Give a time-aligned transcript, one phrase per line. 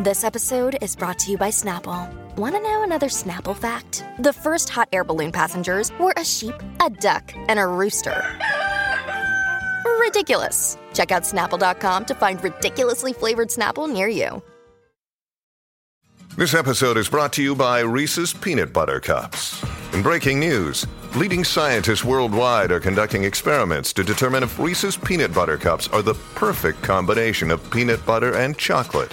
[0.00, 2.08] This episode is brought to you by Snapple.
[2.36, 4.04] Want to know another Snapple fact?
[4.20, 8.22] The first hot air balloon passengers were a sheep, a duck, and a rooster.
[9.98, 10.78] Ridiculous.
[10.94, 14.40] Check out snapple.com to find ridiculously flavored Snapple near you.
[16.36, 19.64] This episode is brought to you by Reese's Peanut Butter Cups.
[19.94, 20.86] In breaking news,
[21.16, 26.14] leading scientists worldwide are conducting experiments to determine if Reese's Peanut Butter Cups are the
[26.36, 29.12] perfect combination of peanut butter and chocolate.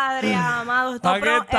[0.00, 0.94] Padre amado.
[0.96, 1.58] Esto, Aquí pro- eh, esto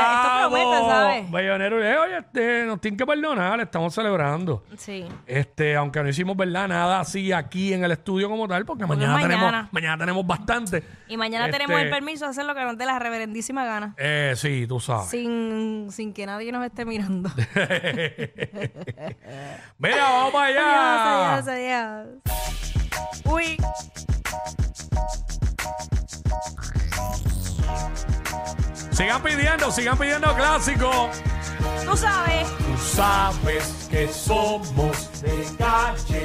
[0.49, 0.77] promete.
[0.89, 1.31] ¿sabes?
[1.31, 4.63] Bellonero, eh, oye, este, nos tienen que perdonar, estamos celebrando.
[4.77, 5.05] Sí.
[5.27, 9.05] Este, aunque no hicimos verdad nada así aquí en el estudio como tal, porque Porque
[9.05, 9.47] mañana, es mañana.
[9.51, 10.83] tenemos, mañana tenemos bastante.
[11.07, 13.93] Y mañana Este, tenemos el permiso de hacer lo que nos dé la reverendísima gana.
[13.97, 15.07] Eh, sí, tú sabes.
[15.09, 17.29] Sin, sin que nadie nos esté mirando.
[19.77, 21.33] Mira, vamos para allá.
[21.37, 23.25] Adiós, adiós, adiós.
[23.25, 23.57] Uy.
[29.01, 31.09] Sigan pidiendo, sigan pidiendo clásico.
[31.83, 32.47] Tú sabes.
[32.57, 36.20] Tú sabes que somos de calle.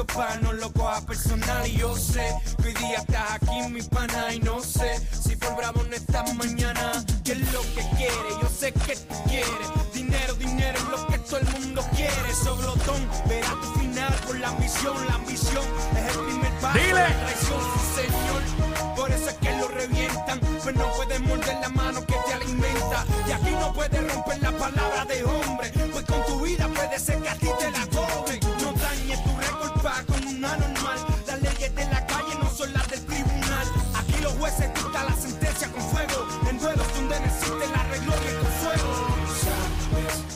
[0.00, 1.66] Negocio para no lo coja personal.
[1.66, 4.34] Y yo sé que hoy día estás aquí, mi pana.
[4.34, 7.04] Y no sé si por bravo no estás mañana.
[7.24, 8.30] ¿Qué es lo que quiere?
[8.42, 9.94] Yo sé que tú quieres.
[9.94, 12.34] Dinero, dinero es lo que todo el mundo quiere.
[12.42, 15.06] So glotón, verás tu final por la ambición.
[15.06, 15.64] La ambición
[15.96, 16.78] es el primer paso.
[16.78, 17.00] Dile.
[17.00, 18.96] La traición, sí, señor.
[18.96, 20.40] Por eso es que lo revientan.
[20.62, 23.04] Pues no puedes morder la mano que te alimenta.
[23.28, 25.72] Y aquí no puedes romper la palabra de hombre.
[25.92, 27.79] Pues con tu vida puede ser que a ti te la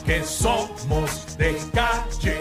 [0.05, 2.39] Que somos de calle.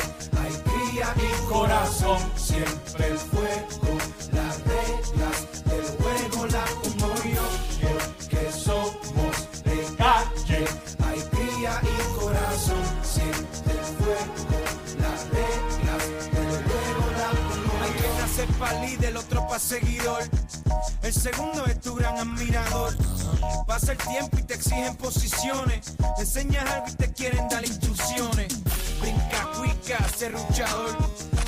[0.65, 2.21] cría y corazón.
[2.37, 3.99] Siempre el fuego.
[4.33, 6.47] Las reglas del juego
[6.99, 8.29] pongo yo.
[8.29, 10.65] Que somos de Calle.
[11.31, 14.35] Cría y corazón, siente el fuego,
[14.99, 16.03] las reglas
[16.33, 20.23] del juego la pongo Hay que nacer para líder, otro para seguidor.
[21.03, 22.95] El segundo es tu gran admirador.
[23.67, 25.97] Pasa el tiempo y te exigen posiciones.
[26.17, 28.49] Te enseñas algo y te quieren dar instrucciones.
[29.01, 30.97] Brinca, cuica, serruchador.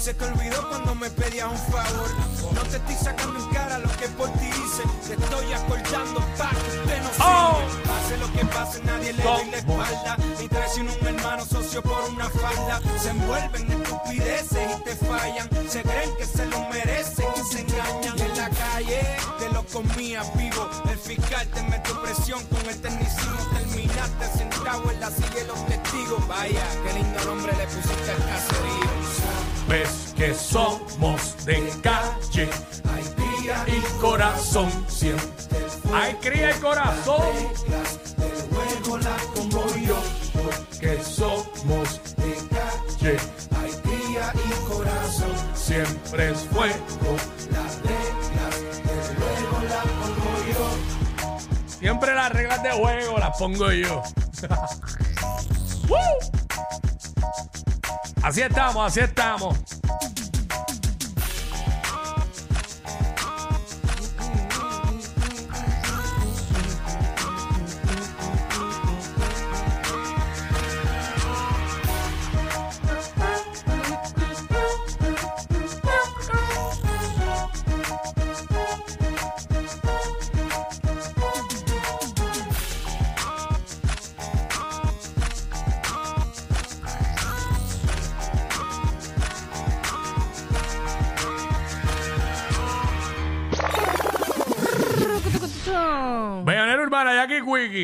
[0.00, 2.10] Se te olvidó cuando me pedías un favor.
[2.52, 4.82] No te estoy sacando en cara lo que por ti dice.
[5.06, 7.58] Te estoy acordando para que usted no Oh.
[7.84, 10.16] Pase lo que pase, nadie le doy la espalda.
[10.38, 12.80] Ni traición un hermano socio por una falda.
[13.02, 15.48] Se envuelven en estupideces y te fallan.
[15.68, 16.26] Se creen que
[21.36, 23.36] El fiscal te metió presión con el tecnicismo.
[23.52, 26.28] Terminaste sentado en la silla de los testigos.
[26.28, 28.86] Vaya, qué lindo nombre le pusiste al caserío.
[29.68, 32.48] Ves que somos de calle.
[32.94, 35.26] Hay cría Y corazón siempre.
[35.92, 37.32] Hay cría y corazón.
[38.50, 39.98] juego las pongo yo.
[40.80, 43.16] Que somos De calle,
[43.60, 45.32] hay cría y corazón.
[45.54, 47.16] siempre es fuego.
[47.50, 47.82] Las
[51.86, 54.02] Siempre las reglas de juego las pongo yo.
[58.24, 59.56] Así estamos, así estamos.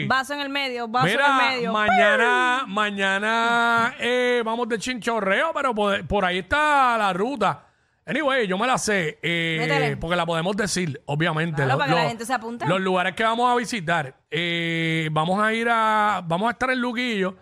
[0.07, 1.73] Vaso en el medio, vaso en el medio.
[1.73, 7.67] mañana, mañana eh, vamos de chinchorreo, pero por, por ahí está la ruta.
[8.05, 9.97] Anyway, yo me la sé, eh, Métele.
[9.97, 11.57] porque la podemos decir, obviamente.
[11.63, 12.67] Claro, Lo- para que la lo- gente se apunte.
[12.67, 14.17] Los lugares que vamos a visitar.
[14.31, 17.37] eh, vamos a ir a, vamos a estar en Luquillo.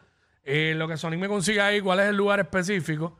[0.44, 3.19] eh, lo que Sonic me consiga ahí, cuál es el lugar específico.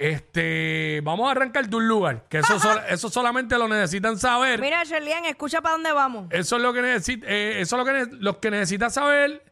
[0.00, 4.58] Este, vamos a arrancar de un lugar, que eso, sol- eso solamente lo necesitan saber.
[4.58, 6.26] Mira, Sherlian, escucha para dónde vamos.
[6.30, 9.44] Eso es lo que necesita, eso es lo que ne- los que necesitan saber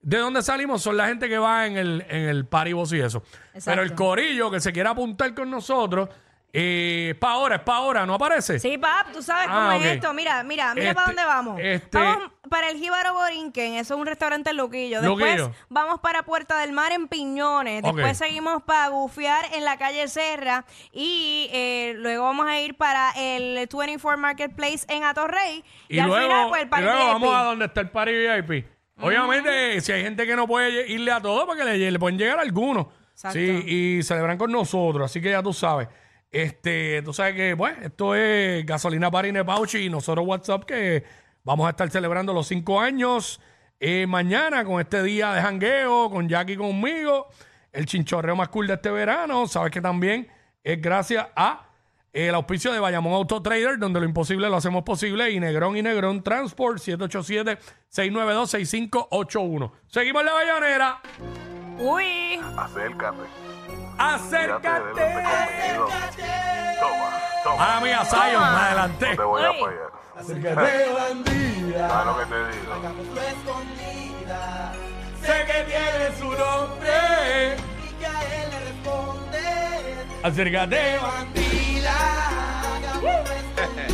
[0.00, 3.22] de dónde salimos son la gente que va en el, en el paribos y eso.
[3.64, 6.08] Pero el corillo que se quiera apuntar con nosotros,
[6.56, 8.60] eh, para ahora, es para ahora, ¿no aparece?
[8.60, 9.84] Sí, pap, tú sabes Ah, cómo ok.
[9.84, 10.14] es esto.
[10.14, 11.60] Mira, mira, mira Este, para dónde vamos.
[11.60, 15.00] este- Vamos para el Jíbaro Borinquen, eso es un restaurante en Luquillo.
[15.00, 15.52] Después Luquillo.
[15.68, 17.82] vamos para Puerta del Mar en Piñones.
[17.82, 18.26] Después Ok.
[18.26, 20.64] seguimos para Gufiar en la calle Serra.
[20.92, 25.64] Y eh, luego vamos a ir para el 24 Marketplace en Atorrey.
[25.88, 28.12] Y, Y, al luego, final, pues el y luego vamos a donde está el party
[28.12, 28.66] VIP.
[29.00, 32.38] Obviamente, si hay gente que no puede irle a todo, porque le, le pueden llegar
[32.38, 32.86] algunos.
[33.10, 33.38] Exacto.
[33.38, 33.64] Sí,
[33.98, 35.10] y celebran con nosotros.
[35.10, 35.88] Así que ya tú sabes.
[36.34, 41.04] Este, tú sabes que, bueno, esto es Gasolina Parine Pauchi y nosotros WhatsApp que
[41.44, 43.40] vamos a estar celebrando los cinco años
[43.78, 47.28] eh, mañana con este día de jangueo, con Jackie conmigo,
[47.70, 49.46] el chinchorreo más cool de este verano.
[49.46, 50.26] Sabes que también
[50.64, 51.68] es gracias a
[52.12, 55.82] el auspicio de Bayamón Auto Trader, donde lo imposible lo hacemos posible, y Negrón y
[55.82, 59.70] Negrón Transport, 787-692-6581.
[59.86, 61.00] Seguimos en la bayonera.
[61.78, 63.43] Uy, Acércate.
[63.98, 64.92] Acércate.
[64.92, 65.88] Conmigo.
[66.80, 67.56] Toma, toma.
[67.76, 69.16] Ah, mía, Zion, adelante.
[69.16, 69.90] Te voy a apoyar.
[70.16, 71.88] Acércate, bandida.
[71.88, 72.72] ¿Sabes lo que te digo?
[75.22, 77.56] Sé que tiene su nombre.
[80.22, 81.44] Acércate, bandida.
[83.00, 83.86] Dile,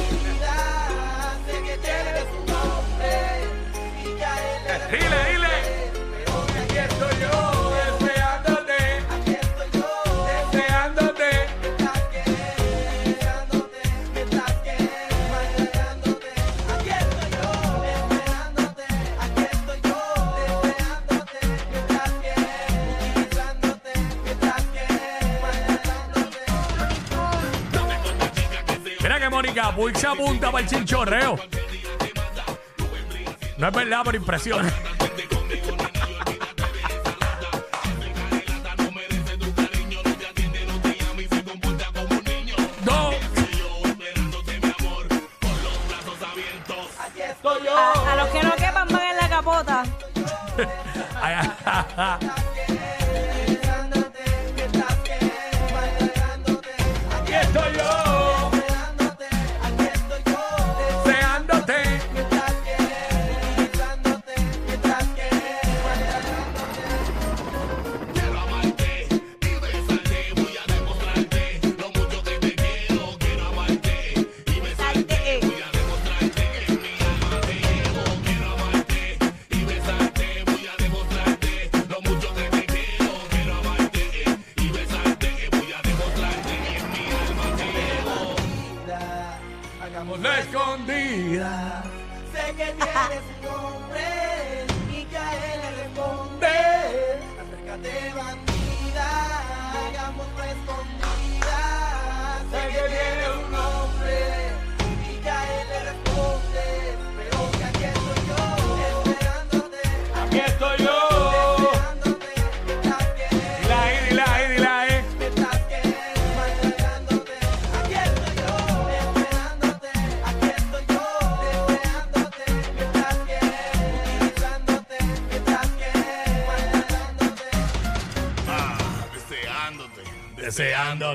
[29.10, 31.36] Mira que Mónica Puig se apunta para el chinchorreo.
[33.58, 34.72] No es verdad, por impresiones.
[42.84, 43.14] Dos.
[47.68, 49.82] A, a los que no quepan van en la capota.
[91.10, 91.82] escondida.
[92.32, 93.29] Sé que tienes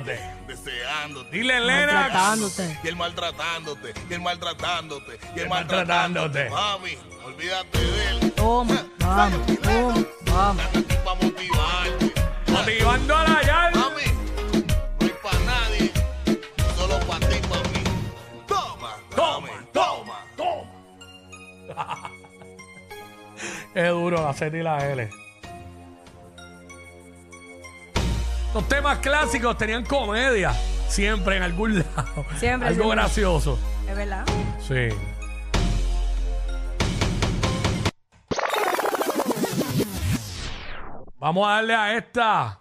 [0.04, 0.20] Deseándote.
[0.48, 1.30] Deseándote.
[1.32, 1.96] Dile, Lennox.
[1.96, 2.78] Maltratándote.
[2.84, 3.94] Y él maltratándote.
[4.06, 5.20] Y él maltratándote.
[5.36, 6.50] Y él maltratándote.
[6.50, 8.32] Mami, olvídate de él.
[8.34, 10.66] Toma, vamos, toma, vamos.
[11.04, 12.14] Para motivarte.
[12.48, 13.76] Motivando a la yal.
[13.76, 14.04] Mami,
[15.00, 15.92] no hay para nadie.
[16.76, 17.84] Solo para ti, para mí.
[18.48, 22.12] Toma, Toma, toma, toma.
[23.74, 25.25] Qué duro la Z y la L.
[28.56, 30.54] Los temas clásicos tenían comedia.
[30.88, 32.26] Siempre en algún lado.
[32.38, 33.02] Siempre, Algo siempre.
[33.02, 33.60] gracioso.
[33.86, 34.26] Es verdad.
[34.66, 34.88] Sí.
[41.20, 42.60] Vamos a darle a esta.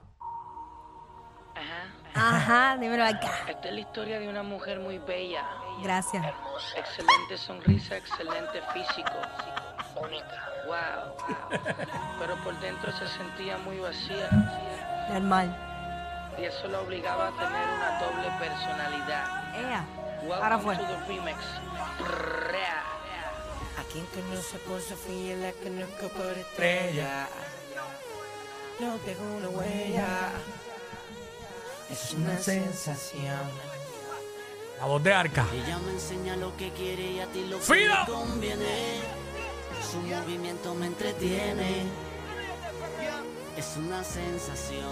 [2.13, 3.31] Ajá, dímelo acá.
[3.49, 5.45] Esta es la historia de una mujer muy bella.
[5.81, 6.27] Gracias.
[6.77, 9.13] Excelente sonrisa, excelente físico.
[10.67, 11.15] Wow.
[12.19, 14.29] Pero por dentro se sentía muy vacía.
[15.09, 15.74] Normal.
[16.39, 19.55] Y eso la obligaba a tener una doble personalidad.
[19.55, 19.85] Ea.
[20.33, 20.77] Ahora fue.
[20.77, 21.39] to the remix.
[21.99, 22.83] Brea.
[23.79, 27.29] A quien conoce por Sofía, la conozco por estrella.
[28.81, 30.33] No dejo una huella.
[31.91, 33.75] Es una sensación.
[34.79, 35.47] La voz de Arca.
[35.53, 39.01] Ella me enseña lo que quiere y a ti lo que conviene.
[39.91, 41.85] Su movimiento me entretiene.
[43.57, 44.91] Es una sensación.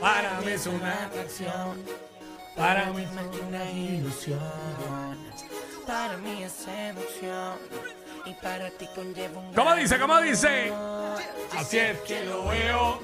[0.00, 1.84] Para mí es Una atracción.
[2.56, 4.40] Para mí es una ilusión.
[5.86, 7.58] Para mí es seducción.
[8.24, 9.52] Y para ti conlleva un.
[9.54, 9.98] ¿Cómo dice?
[9.98, 10.72] ¿Cómo dice?
[11.56, 13.00] Así es que lo veo.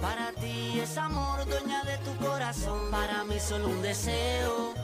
[0.00, 2.90] Para ti es amor, dueña de tu corazón.
[2.90, 4.74] Para mí solo un deseo.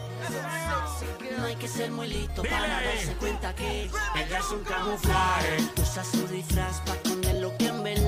[1.38, 5.58] No hay que ser muy listo para darse cuenta que ella es un camuflaje.
[5.76, 7.03] Usa su disfraz para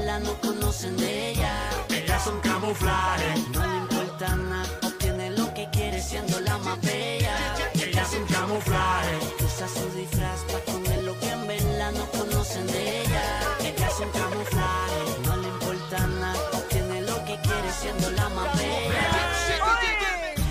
[0.07, 1.53] verdad no conocen de ella.
[1.89, 3.35] Ella es un camuflaje.
[3.53, 7.35] No le importa nada, obtiene lo que quiere siendo la más bella.
[7.75, 9.17] Ella es un camuflaje.
[9.45, 13.25] Usa su disfraz para esconder lo que en verdad no conocen de ella.
[13.61, 18.59] Ella es un camuflaje, no le importa nada, obtiene lo que quiere siendo la más
[18.59, 19.07] bella.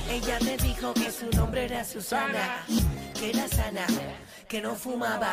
[0.10, 2.66] Ella me dijo que su nombre era Susana,
[3.14, 3.86] que era sana,
[4.48, 5.32] que no fumaba.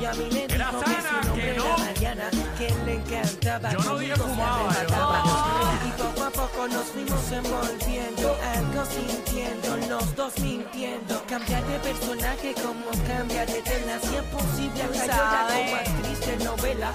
[0.00, 1.78] Y a mí me dijo Era que su nombre que era no.
[1.78, 3.70] Mariana, que le encantaba.
[3.72, 5.78] Yo no dije conmigo se fumaba, yo- arrebataba.
[5.86, 11.22] Y poco a poco nos fuimos envolviendo, algo sintiendo, los dos mintiendo.
[11.28, 16.44] Cambiar de personaje como cambiar de tela, si es posible, hasta llorar como actriz de
[16.44, 16.92] novela.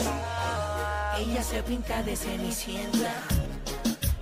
[1.17, 3.13] Ella se pinta de cenicienta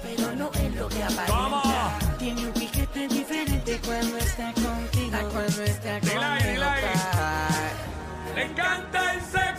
[0.04, 1.98] pero no es lo que aparenta.
[2.20, 5.16] Tiene un piquete diferente cuando está contigo.
[5.16, 6.52] A cuando está Dile ahí, conmigo.
[6.54, 6.84] dile ahí.
[6.84, 7.13] pa.
[8.36, 9.53] Le encanta el sexo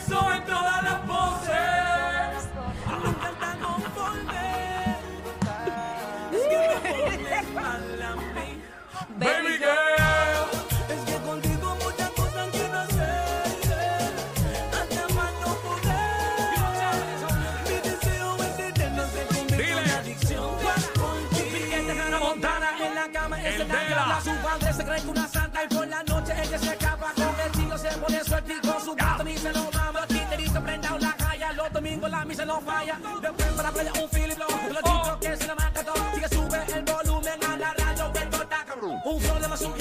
[32.55, 32.99] no falla.
[33.21, 35.95] Después para la playa un Philip Blow, los chicos que se la marca todo.
[36.15, 39.01] Sigue sube el volumen a la radio, que esto está cabrón.
[39.05, 39.75] Un flow de más un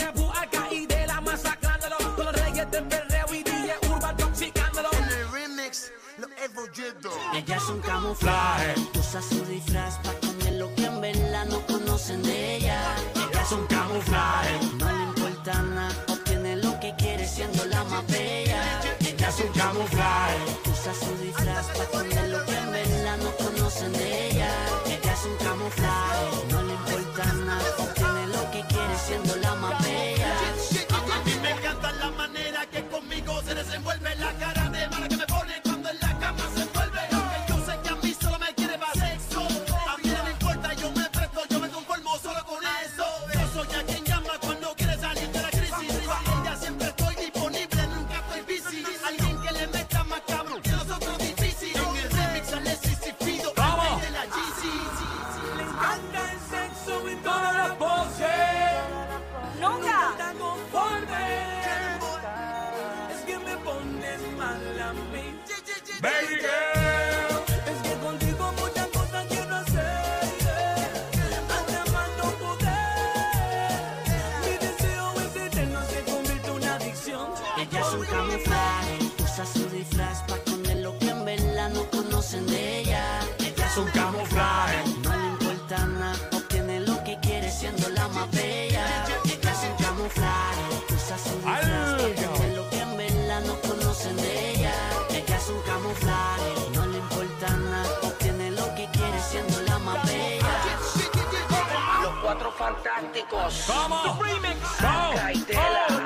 [1.08, 1.98] la masacrándolo.
[2.16, 4.90] Con los reyes del perreo y DJ Urban toxicándolo.
[4.92, 6.28] El remix, lo.
[7.34, 12.24] Ella es un camuflaje, usa su disfraz para esconder lo que en verdad no conocen
[12.24, 12.96] de ella.
[13.16, 14.60] Ella es un camuflaje.
[14.80, 18.82] No le importa nada, obtiene lo que quiere siendo la más bella.
[19.00, 20.38] Ella es un camuflaje.
[20.72, 21.86] Usa su disfraz para
[77.88, 82.80] es un camuflaje, usa su disfraz para esconder lo que en verdad no conocen de
[82.80, 83.20] ella.
[83.40, 84.84] Ella es un camuflaje.
[85.04, 88.86] No le importa nada, obtiene lo que quiere siendo la más bella.
[89.26, 90.62] Ella es un camuflaje,
[90.96, 94.74] usa su disfraz para esconder lo que en verdad no conocen de ella.
[95.10, 100.08] Ella es un camuflaje, no le importa nada, obtiene lo que quiere siendo la más
[100.08, 100.48] bella.
[102.02, 103.64] Los cuatro fantásticos.
[103.68, 104.20] ¿Cómo?
[104.80, 105.14] ¿Cómo?
[105.16, 106.03] Caitela, dueño del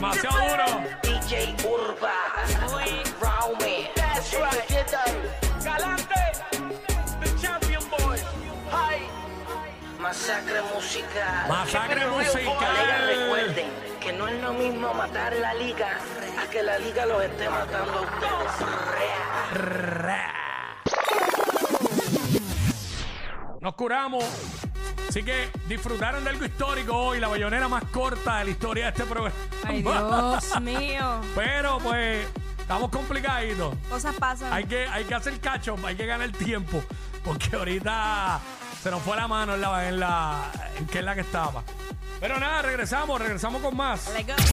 [0.00, 0.64] Demasiado duro.
[1.02, 2.14] DJ Urba.
[3.20, 3.90] Raume.
[3.94, 4.64] That's right.
[5.62, 6.24] Galante.
[7.20, 8.16] The champion boy.
[8.70, 9.00] Hi.
[10.00, 11.48] Masacre musical.
[11.48, 12.56] Masacre musical.
[13.08, 13.68] recuerden
[14.00, 15.98] que no es lo mismo matar la liga
[16.42, 18.52] a que la liga los esté matando a ustedes.
[23.60, 24.24] Nos curamos.
[25.10, 28.90] Así que disfrutaron de algo histórico hoy, la bayonera más corta de la historia de
[28.90, 29.34] este programa.
[29.64, 31.20] Ay, Dios mío.
[31.34, 32.28] Pero pues,
[32.60, 33.74] estamos complicaditos.
[33.88, 34.52] Cosas pasan.
[34.52, 36.80] Hay que, hay que hacer cacho, hay que ganar tiempo.
[37.24, 38.38] Porque ahorita
[38.80, 41.64] se nos fue la mano en la, en la, en que es la que estaba.
[42.20, 44.06] Pero nada, regresamos, regresamos con más.